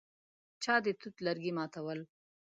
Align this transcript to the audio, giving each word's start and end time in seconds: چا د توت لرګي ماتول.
چا 0.63 0.75
د 0.83 0.85
توت 0.99 1.15
لرګي 1.25 1.51
ماتول. 1.57 1.99